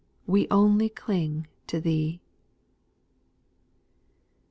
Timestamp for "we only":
0.25-0.89